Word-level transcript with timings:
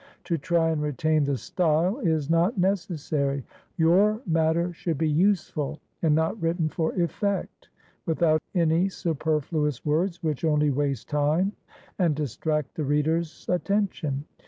To 0.23 0.35
try 0.35 0.71
and 0.71 0.81
retain 0.81 1.25
the 1.25 1.37
style 1.37 1.99
is 1.99 2.27
not 2.27 2.57
necessary. 2.57 3.43
Your 3.77 4.19
matter 4.25 4.73
should 4.73 4.97
be 4.97 5.07
useful 5.07 5.79
and 6.01 6.15
not 6.15 6.41
written 6.41 6.69
for 6.69 6.91
effect, 6.95 7.69
without 8.07 8.41
any 8.55 8.89
superfluous 8.89 9.85
words 9.85 10.23
which 10.23 10.43
only 10.43 10.71
waste 10.71 11.07
time 11.07 11.51
and 11.99 12.15
distract 12.15 12.73
the 12.73 12.83
reader's 12.83 13.47
attention. 13.47 14.25